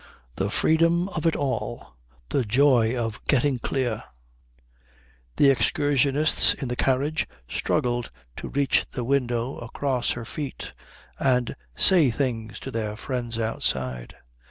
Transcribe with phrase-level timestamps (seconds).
[0.37, 1.35] The freedom of it!
[2.29, 4.03] The joy of getting clear!
[5.35, 10.73] The excursionists in the carriage struggled to reach the window across her feet
[11.19, 14.15] and say things to their friends outside.